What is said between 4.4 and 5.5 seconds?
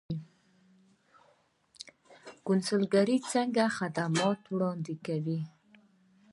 وړاندې کوي؟